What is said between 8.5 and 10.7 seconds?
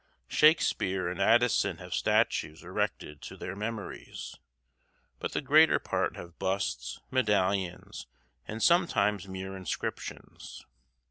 sometimes mere inscriptions.